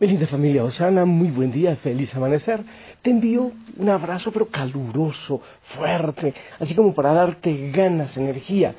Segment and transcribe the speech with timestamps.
[0.00, 2.64] Mi familia Osana, muy buen día, feliz amanecer.
[3.02, 8.74] Te envío un abrazo pero caluroso, fuerte, así como para darte ganas, energía,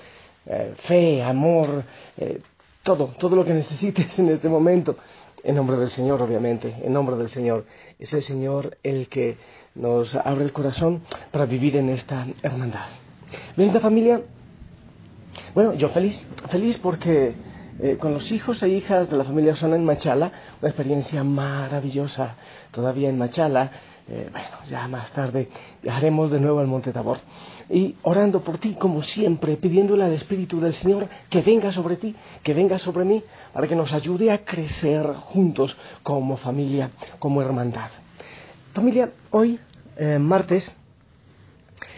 [0.48, 1.84] eh, fe, amor,
[2.18, 2.42] eh,
[2.82, 4.98] todo, todo lo que necesites en este momento.
[5.44, 7.68] En nombre del Señor, obviamente, en nombre del Señor.
[8.00, 9.38] Es el Señor el que
[9.76, 12.88] nos abre el corazón para vivir en esta hermandad.
[13.58, 14.22] Mi familia,
[15.54, 17.36] bueno, yo feliz, feliz porque
[17.80, 22.36] eh, con los hijos e hijas de la familia Osana en Machala, una experiencia maravillosa
[22.72, 23.72] todavía en Machala.
[24.08, 25.50] Eh, bueno, ya más tarde
[25.82, 27.20] viajaremos de nuevo al Monte Tabor.
[27.70, 32.16] Y orando por ti, como siempre, pidiéndole al Espíritu del Señor que venga sobre ti,
[32.44, 37.90] que venga sobre mí, para que nos ayude a crecer juntos como familia, como hermandad.
[38.74, 39.60] Familia, hoy,
[39.98, 40.76] eh, martes,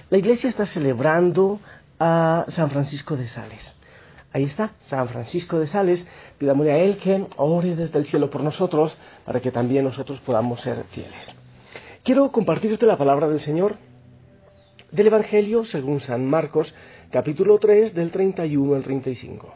[0.09, 1.59] la iglesia está celebrando
[1.99, 3.75] a San Francisco de Sales.
[4.33, 6.07] Ahí está, San Francisco de Sales.
[6.39, 10.59] Pidámosle a Él que ore desde el cielo por nosotros para que también nosotros podamos
[10.61, 11.35] ser fieles.
[12.03, 13.75] Quiero compartirte la palabra del Señor
[14.91, 16.73] del Evangelio según San Marcos,
[17.11, 19.53] capítulo 3, del 31 al 35.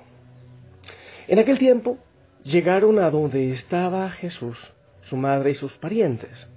[1.28, 1.98] En aquel tiempo
[2.44, 6.52] llegaron a donde estaba Jesús, su madre y sus parientes.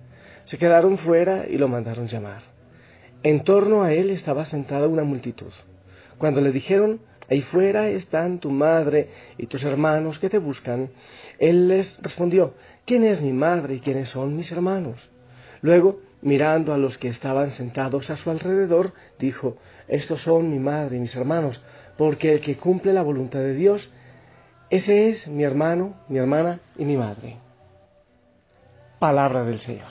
[0.44, 2.42] Se quedaron fuera y lo mandaron llamar.
[3.22, 5.52] En torno a él estaba sentada una multitud.
[6.18, 10.90] Cuando le dijeron, Ahí fuera están tu madre y tus hermanos que te buscan.
[11.38, 15.08] Él les respondió, ¿quién es mi madre y quiénes son mis hermanos?
[15.62, 20.96] Luego, mirando a los que estaban sentados a su alrededor, dijo, estos son mi madre
[20.96, 21.62] y mis hermanos,
[21.96, 23.88] porque el que cumple la voluntad de Dios,
[24.68, 27.36] ese es mi hermano, mi hermana y mi madre.
[28.98, 29.88] Palabra del Señor.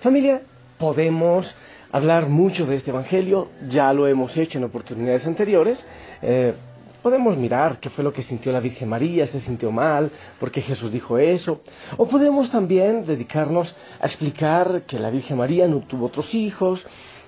[0.00, 0.42] Familia,
[0.78, 1.54] podemos
[1.92, 5.86] hablar mucho de este Evangelio, ya lo hemos hecho en oportunidades anteriores.
[6.22, 6.54] Eh,
[7.02, 10.10] podemos mirar qué fue lo que sintió la Virgen María, se sintió mal,
[10.40, 11.60] por qué Jesús dijo eso.
[11.98, 16.84] O podemos también dedicarnos a explicar que la Virgen María no tuvo otros hijos,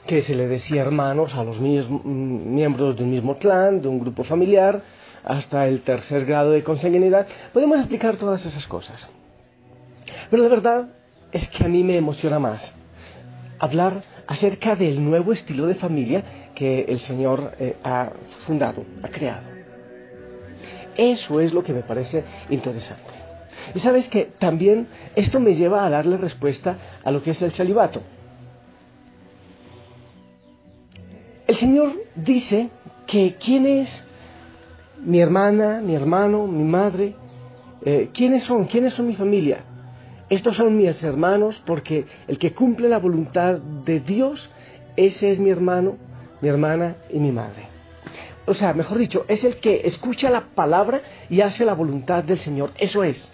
[0.07, 4.25] que se le decía hermanos a los miembros de un mismo clan, de un grupo
[4.25, 4.83] familiar,
[5.25, 7.27] hasta el tercer grado de consanguinidad.
[7.53, 9.09] Podemos explicar todas esas cosas.
[10.31, 10.89] Pero la verdad
[11.33, 12.75] es que a mí me emociona más
[13.59, 16.23] hablar acerca del nuevo estilo de familia
[16.55, 18.11] que el Señor eh, ha
[18.47, 19.55] fundado, ha creado.
[20.97, 23.13] Eso es lo que me parece interesante.
[23.75, 27.53] Y sabes que también esto me lleva a darle respuesta a lo que es el
[27.53, 28.03] celibato.
[31.47, 32.71] El Señor dice
[33.07, 34.05] que quién es
[35.05, 37.15] mi hermana, mi hermano, mi madre,
[37.85, 39.65] eh, quiénes son, quiénes son mi familia.
[40.31, 44.51] Estos son mis hermanos porque el que cumple la voluntad de Dios,
[44.97, 45.97] ese es mi hermano,
[46.41, 47.69] mi hermana y mi madre.
[48.47, 52.39] O sea, mejor dicho, es el que escucha la palabra y hace la voluntad del
[52.39, 52.73] Señor.
[52.79, 53.33] Eso es.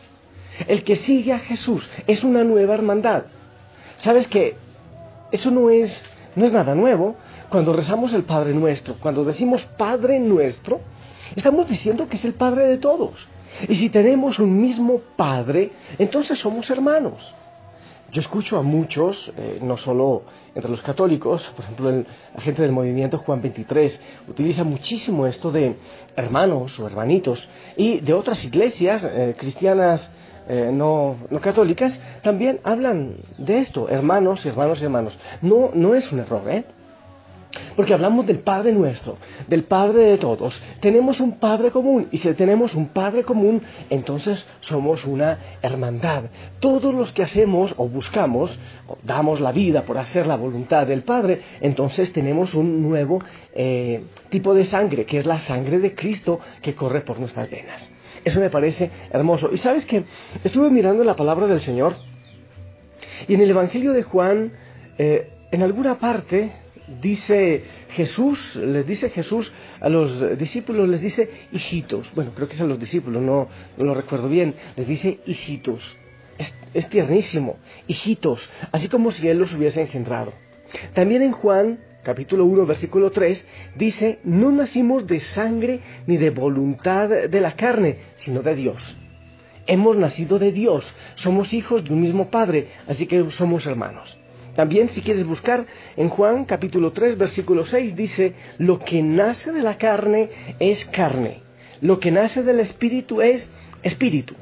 [0.67, 3.25] El que sigue a Jesús es una nueva hermandad.
[3.97, 4.57] ¿Sabes que
[5.33, 7.15] Eso no es, no es nada nuevo.
[7.51, 10.81] Cuando rezamos el Padre Nuestro, cuando decimos Padre Nuestro,
[11.37, 13.29] estamos diciendo que es el Padre de todos.
[13.69, 17.35] Y si tenemos un mismo Padre, entonces somos hermanos.
[18.13, 20.25] Yo escucho a muchos, eh, no solo
[20.55, 25.77] entre los católicos, por ejemplo, la gente del movimiento Juan 23 utiliza muchísimo esto de
[26.17, 30.11] hermanos o hermanitos, y de otras iglesias eh, cristianas
[30.49, 35.17] eh, no, no, católicas también hablan de esto, hermanos, hermanos y hermanos.
[35.43, 36.65] No, no es un error, ¿eh?
[37.75, 39.17] Porque hablamos del Padre nuestro,
[39.49, 40.63] del Padre de todos.
[40.81, 46.25] Tenemos un Padre común y si tenemos un Padre común, entonces somos una hermandad.
[46.61, 51.03] Todos los que hacemos o buscamos, o damos la vida por hacer la voluntad del
[51.03, 53.21] Padre, entonces tenemos un nuevo
[53.55, 57.91] eh, tipo de sangre, que es la sangre de Cristo que corre por nuestras venas.
[58.25, 59.51] Eso me parece hermoso.
[59.53, 60.05] Y sabes que
[60.45, 61.95] estuve mirando la palabra del Señor
[63.29, 64.53] y en el Evangelio de Juan,
[64.99, 66.53] eh, en alguna parte,
[67.01, 72.13] dice Jesús, les dice Jesús a los discípulos, les dice hijitos.
[72.15, 74.55] Bueno, creo que es a los discípulos, no, lo recuerdo bien.
[74.77, 75.97] Les dice hijitos.
[76.39, 77.59] Es, es, tiernísimo.
[77.87, 78.49] Hijitos.
[78.73, 80.33] Así como si Él los hubiese engendrado.
[80.95, 83.47] También en Juan capítulo 1, versículo 3,
[83.77, 88.97] dice, no nacimos de sangre ni de voluntad de la carne, sino de Dios.
[89.67, 94.20] Hemos nacido de Dios, somos hijos de un mismo Padre, así que somos hermanos.
[94.55, 95.67] También si quieres buscar
[95.97, 101.43] en Juan capítulo 3 versículo 6 dice, lo que nace de la carne es carne,
[101.81, 103.51] lo que nace del espíritu es
[103.83, 104.35] espíritu.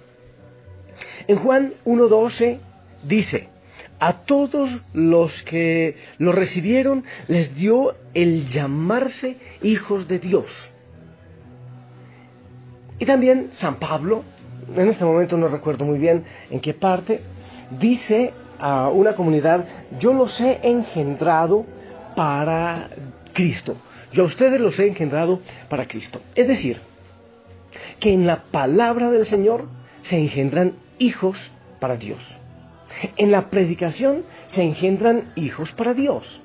[1.27, 2.59] En Juan 1.12
[3.05, 3.49] dice,
[4.01, 10.73] a todos los que lo recibieron les dio el llamarse hijos de Dios.
[12.99, 14.25] Y también San Pablo,
[14.75, 17.21] en este momento no recuerdo muy bien en qué parte,
[17.79, 19.65] dice a una comunidad,
[19.99, 21.65] yo los he engendrado
[22.17, 22.89] para
[23.33, 23.77] Cristo.
[24.13, 26.21] Yo a ustedes los he engendrado para Cristo.
[26.35, 26.81] Es decir,
[28.01, 29.67] que en la palabra del Señor
[30.03, 32.19] se engendran hijos para Dios.
[33.17, 36.41] En la predicación se engendran hijos para Dios.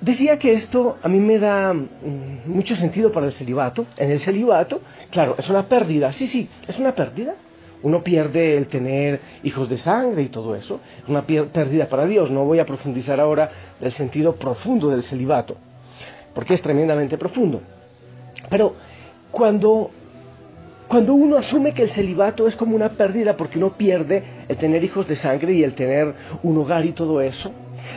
[0.00, 3.86] Decía que esto a mí me da mm, mucho sentido para el celibato.
[3.96, 4.80] En el celibato,
[5.10, 6.12] claro, es una pérdida.
[6.12, 7.34] Sí, sí, es una pérdida.
[7.82, 10.80] Uno pierde el tener hijos de sangre y todo eso.
[11.02, 12.30] Es una pérdida para Dios.
[12.30, 13.50] No voy a profundizar ahora
[13.80, 15.56] del sentido profundo del celibato,
[16.34, 17.60] porque es tremendamente profundo.
[18.48, 18.74] Pero
[19.30, 19.90] cuando
[20.90, 24.82] cuando uno asume que el celibato es como una pérdida porque uno pierde el tener
[24.82, 26.12] hijos de sangre y el tener
[26.42, 27.52] un hogar y todo eso,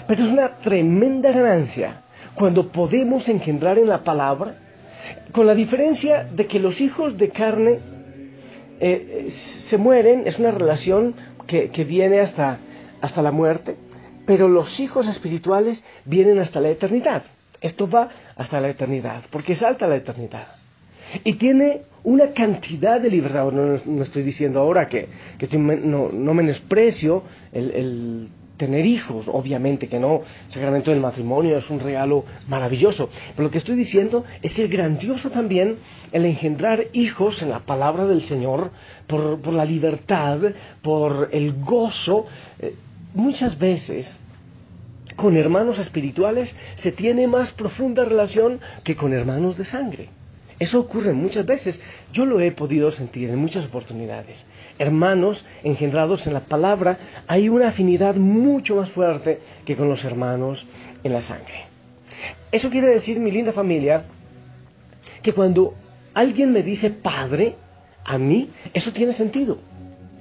[0.07, 2.03] pero es una tremenda ganancia
[2.35, 4.57] cuando podemos engendrar en la palabra,
[5.31, 7.79] con la diferencia de que los hijos de carne
[8.79, 11.15] eh, se mueren, es una relación
[11.47, 12.59] que, que viene hasta,
[13.01, 13.75] hasta la muerte,
[14.25, 17.23] pero los hijos espirituales vienen hasta la eternidad.
[17.61, 20.47] Esto va hasta la eternidad, porque salta la eternidad.
[21.23, 23.51] Y tiene una cantidad de libertad.
[23.51, 25.07] No, estoy diciendo ahora que,
[25.57, 30.21] no, menosprecio el, tener hijos, obviamente que no.
[30.47, 33.09] El sacramento del matrimonio es un regalo maravilloso.
[33.35, 35.77] Pero lo que estoy diciendo es que es grandioso también
[36.11, 38.71] el engendrar hijos en la palabra del Señor
[39.07, 40.39] por, la libertad,
[40.81, 42.25] por el gozo.
[42.59, 42.75] Eh,
[43.13, 44.19] muchas veces
[45.15, 50.09] con hermanos espirituales se tiene más profunda relación que con hermanos de sangre.
[50.59, 51.81] Eso ocurre muchas veces.
[52.11, 54.45] Yo lo he podido sentir en muchas oportunidades.
[54.77, 56.97] Hermanos engendrados en la palabra,
[57.27, 60.65] hay una afinidad mucho más fuerte que con los hermanos
[61.03, 61.65] en la sangre.
[62.51, 64.05] Eso quiere decir, mi linda familia,
[65.21, 65.73] que cuando
[66.13, 67.55] alguien me dice padre,
[68.05, 69.59] a mí, eso tiene sentido.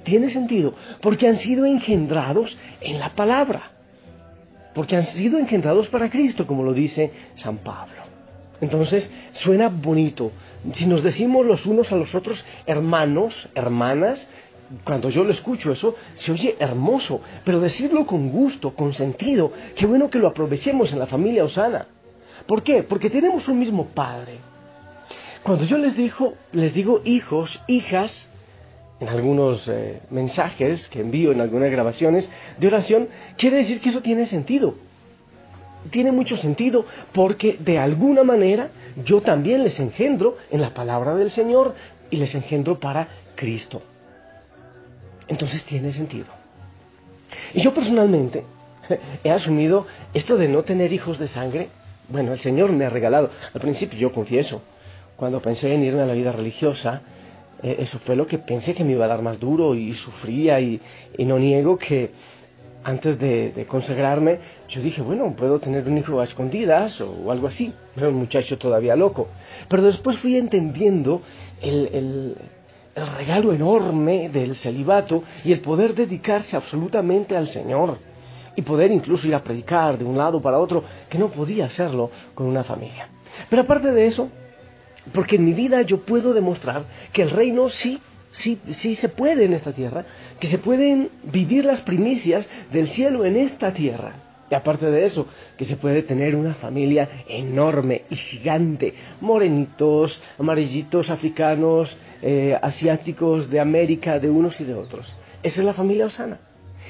[0.03, 3.71] Tiene sentido, porque han sido engendrados en la palabra.
[4.73, 8.02] Porque han sido engendrados para Cristo, como lo dice San Pablo.
[8.63, 10.31] Entonces suena bonito.
[10.71, 14.25] Si nos decimos los unos a los otros hermanos, hermanas,
[14.85, 19.85] cuando yo lo escucho eso, se oye hermoso, pero decirlo con gusto, con sentido, qué
[19.85, 21.87] bueno que lo aprovechemos en la familia Osana.
[22.47, 22.83] ¿Por qué?
[22.83, 24.37] Porque tenemos un mismo padre.
[25.43, 28.29] Cuando yo les, digo, les digo hijos, hijas,
[29.01, 34.01] en algunos eh, mensajes que envío en algunas grabaciones de oración, quiere decir que eso
[34.01, 34.75] tiene sentido
[35.89, 38.69] tiene mucho sentido porque de alguna manera
[39.03, 41.75] yo también les engendro en la palabra del Señor
[42.09, 43.81] y les engendro para Cristo.
[45.27, 46.27] Entonces tiene sentido.
[47.53, 48.43] Y yo personalmente
[49.23, 51.69] he asumido esto de no tener hijos de sangre.
[52.09, 53.29] Bueno, el Señor me ha regalado.
[53.53, 54.61] Al principio yo confieso,
[55.15, 57.01] cuando pensé en irme a la vida religiosa,
[57.61, 60.59] eh, eso fue lo que pensé que me iba a dar más duro y sufría
[60.59, 60.81] y
[61.17, 62.11] no niego que
[62.83, 67.73] antes de, consagrarme, yo dije, bueno, puedo tener un hijo a escondidas o, algo así.
[67.95, 69.27] Era un muchacho todavía loco.
[69.67, 71.21] Pero después fui entendiendo
[71.61, 72.35] el, el,
[73.17, 77.97] regalo enorme del celibato y el poder dedicarse absolutamente al Señor.
[78.55, 82.11] Y poder incluso ir a predicar de un lado para otro, que no podía hacerlo
[82.35, 83.09] con una familia.
[83.49, 84.29] Pero aparte de eso,
[85.11, 87.99] porque en mi vida yo puedo demostrar que el reino sí
[88.33, 90.05] sí, sí se puede en esta tierra,
[90.39, 94.15] que se pueden vivir las primicias del cielo en esta tierra.
[94.51, 101.09] Y aparte de eso, que se puede tener una familia enorme y gigante, morenitos, amarillitos,
[101.09, 105.15] africanos, eh, asiáticos, de América, de unos y de otros.
[105.41, 106.39] Esa es la familia Osana.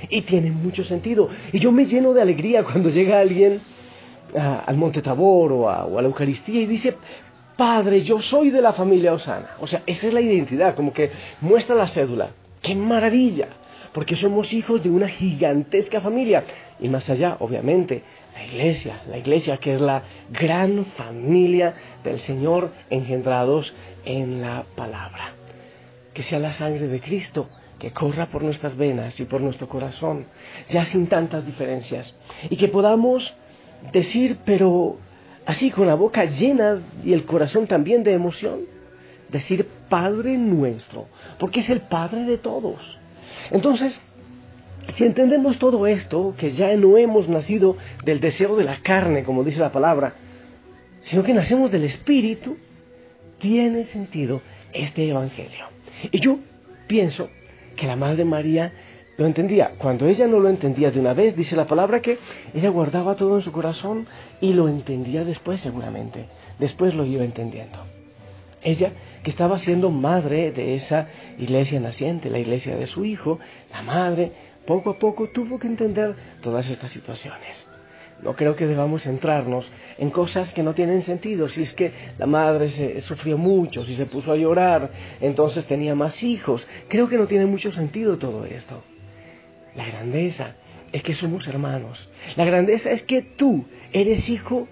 [0.09, 1.29] Y tiene mucho sentido.
[1.53, 3.61] Y yo me lleno de alegría cuando llega alguien
[4.35, 6.95] al Monte Tabor o a la Eucaristía y dice,
[7.57, 9.51] Padre, yo soy de la familia Osana.
[9.59, 12.31] O sea, esa es la identidad, como que muestra la cédula.
[12.61, 13.47] ¡Qué maravilla!
[13.93, 16.43] Porque somos hijos de una gigantesca familia.
[16.79, 18.01] Y más allá, obviamente,
[18.33, 25.33] la iglesia, la iglesia que es la gran familia del Señor engendrados en la palabra.
[26.13, 27.47] Que sea la sangre de Cristo
[27.83, 30.27] que corra por nuestras venas y por nuestro corazón,
[30.69, 32.17] ya sin tantas diferencias.
[32.49, 33.35] Y que podamos
[33.91, 34.97] decir, pero
[35.45, 38.61] así con la boca llena y el corazón también de emoción,
[39.29, 41.07] decir Padre nuestro,
[41.39, 42.79] porque es el Padre de todos.
[43.51, 44.01] Entonces,
[44.89, 49.43] si entendemos todo esto, que ya no hemos nacido del deseo de la carne, como
[49.43, 50.13] dice la palabra,
[51.01, 52.57] sino que nacemos del Espíritu,
[53.39, 55.65] tiene sentido este Evangelio.
[56.11, 56.39] Y yo
[56.87, 57.29] pienso
[57.75, 58.71] que la Madre María
[59.17, 59.73] lo entendía.
[59.77, 62.17] Cuando ella no lo entendía de una vez, dice la palabra que
[62.53, 64.07] ella guardaba todo en su corazón
[64.41, 66.27] y lo entendía después seguramente.
[66.59, 67.79] Después lo iba entendiendo.
[68.61, 68.93] Ella,
[69.23, 73.39] que estaba siendo madre de esa iglesia naciente, la iglesia de su hijo,
[73.71, 74.31] la madre,
[74.65, 77.67] poco a poco tuvo que entender todas estas situaciones.
[78.21, 81.49] No creo que debamos centrarnos en cosas que no tienen sentido.
[81.49, 84.89] Si es que la madre se, sufrió mucho, si se puso a llorar,
[85.19, 86.65] entonces tenía más hijos.
[86.87, 88.81] Creo que no tiene mucho sentido todo esto.
[89.75, 90.55] La grandeza
[90.91, 92.09] es que somos hermanos.
[92.35, 94.67] La grandeza es que tú eres hijo,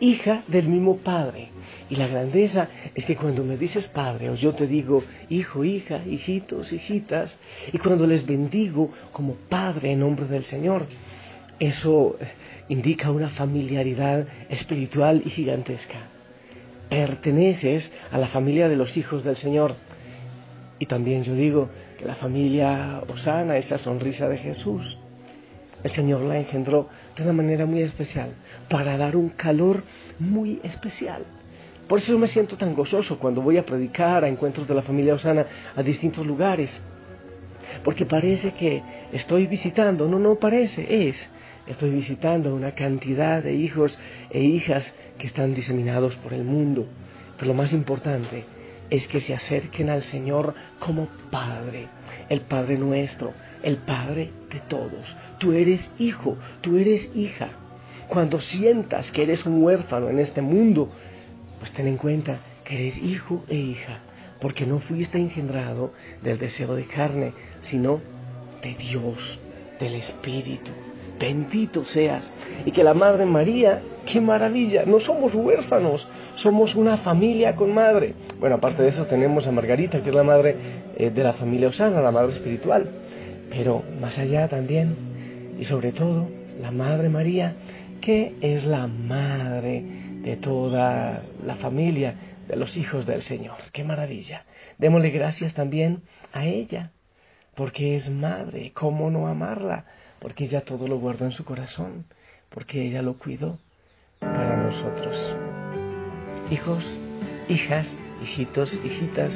[0.00, 1.48] hija del mismo Padre.
[1.88, 6.02] Y la grandeza es que cuando me dices Padre, o yo te digo hijo, hija,
[6.06, 7.38] hijitos, hijitas,
[7.72, 10.86] y cuando les bendigo como Padre en nombre del Señor,
[11.58, 12.16] eso
[12.68, 15.98] indica una familiaridad espiritual y gigantesca.
[16.88, 19.76] Perteneces a la familia de los hijos del Señor.
[20.82, 24.98] Y también yo digo que la familia Osana, esa sonrisa de Jesús,
[25.84, 28.30] el Señor la engendró de una manera muy especial,
[28.68, 29.84] para dar un calor
[30.18, 31.22] muy especial.
[31.86, 34.82] Por eso yo me siento tan gozoso cuando voy a predicar a encuentros de la
[34.82, 35.46] familia Osana
[35.76, 36.80] a distintos lugares.
[37.84, 41.30] Porque parece que estoy visitando, no, no parece, es
[41.68, 43.96] estoy visitando una cantidad de hijos
[44.30, 46.86] e hijas que están diseminados por el mundo.
[47.36, 48.61] Pero lo más importante
[48.92, 51.88] es que se acerquen al Señor como Padre,
[52.28, 53.32] el Padre nuestro,
[53.62, 55.16] el Padre de todos.
[55.38, 57.48] Tú eres hijo, tú eres hija.
[58.08, 60.92] Cuando sientas que eres un huérfano en este mundo,
[61.58, 64.00] pues ten en cuenta que eres hijo e hija,
[64.42, 67.32] porque no fuiste engendrado del deseo de carne,
[67.62, 68.02] sino
[68.62, 69.38] de Dios,
[69.80, 70.70] del Espíritu
[71.22, 72.32] bendito seas.
[72.66, 78.14] Y que la Madre María, qué maravilla, no somos huérfanos, somos una familia con madre.
[78.40, 80.56] Bueno, aparte de eso tenemos a Margarita, que es la madre
[80.96, 82.90] eh, de la familia Osana, la madre espiritual.
[83.50, 84.96] Pero más allá también,
[85.58, 86.28] y sobre todo,
[86.60, 87.54] la Madre María,
[88.00, 89.84] que es la madre
[90.22, 92.14] de toda la familia
[92.48, 93.58] de los hijos del Señor.
[93.72, 94.44] Qué maravilla.
[94.78, 96.02] Démosle gracias también
[96.32, 96.92] a ella,
[97.54, 99.84] porque es madre, ¿cómo no amarla?
[100.22, 102.04] Porque ella todo lo guardó en su corazón,
[102.48, 103.58] porque ella lo cuidó
[104.20, 105.36] para nosotros.
[106.48, 106.86] Hijos,
[107.48, 107.88] hijas,
[108.22, 109.32] hijitos, hijitas,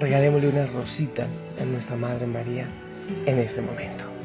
[0.00, 1.28] regalémosle una rosita
[1.60, 2.66] a nuestra Madre María
[3.26, 4.17] en este momento.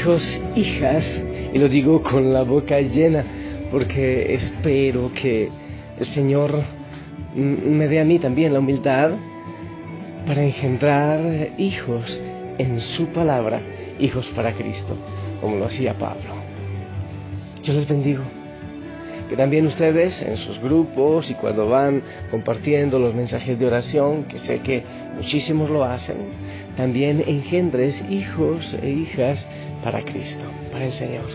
[0.00, 1.04] Hijos, hijas,
[1.52, 3.22] y lo digo con la boca llena,
[3.70, 5.50] porque espero que
[5.98, 6.54] el Señor
[7.34, 9.10] me dé a mí también la humildad
[10.26, 12.18] para engendrar hijos
[12.56, 13.60] en su palabra,
[13.98, 14.96] hijos para Cristo,
[15.42, 16.30] como lo hacía Pablo.
[17.62, 18.22] Yo les bendigo.
[19.28, 24.38] Que también ustedes en sus grupos y cuando van compartiendo los mensajes de oración, que
[24.38, 24.82] sé que
[25.14, 26.16] muchísimos lo hacen,
[26.76, 29.46] también engendres hijos e hijas
[29.82, 31.26] para Cristo, para el Señor.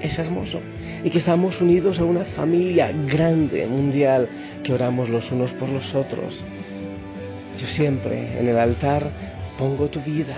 [0.00, 0.60] Es hermoso.
[1.04, 4.28] Y que estamos unidos a una familia grande, mundial,
[4.62, 6.44] que oramos los unos por los otros.
[7.58, 9.10] Yo siempre en el altar
[9.58, 10.36] pongo tu vida.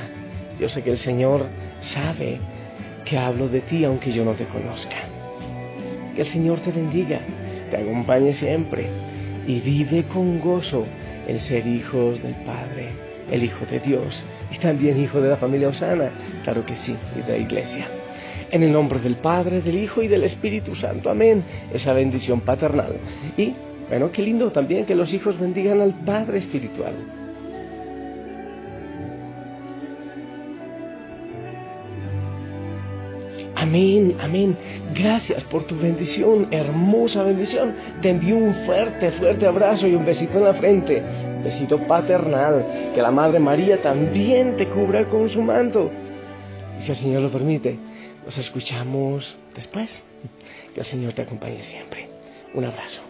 [0.58, 1.46] Yo sé que el Señor
[1.80, 2.38] sabe
[3.04, 4.96] que hablo de ti aunque yo no te conozca.
[6.14, 7.20] Que el Señor te bendiga,
[7.70, 8.86] te acompañe siempre
[9.46, 10.84] y vive con gozo
[11.26, 15.68] el ser hijos del Padre, el Hijo de Dios y también hijo de la familia
[15.68, 16.10] Osana,
[16.44, 17.88] claro que sí, y de la iglesia.
[18.50, 21.08] En el nombre del Padre, del Hijo y del Espíritu Santo.
[21.08, 21.44] Amén.
[21.72, 22.96] Esa bendición paternal.
[23.36, 23.54] Y,
[23.88, 26.94] bueno, qué lindo también que los hijos bendigan al Padre Espiritual.
[33.54, 34.56] Amén, amén.
[34.94, 37.74] Gracias por tu bendición, hermosa bendición.
[38.00, 41.29] Te envío un fuerte, fuerte abrazo y un besito en la frente.
[41.42, 42.92] Besito paternal.
[42.94, 45.90] Que la Madre María también te cubra con su manto.
[46.80, 47.78] Y si el Señor lo permite,
[48.24, 50.02] nos escuchamos después.
[50.74, 52.08] Que el Señor te acompañe siempre.
[52.54, 53.09] Un abrazo.